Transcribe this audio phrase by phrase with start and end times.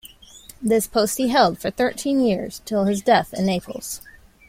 [0.63, 4.01] This post he held for thirteen years, till his death in Naples.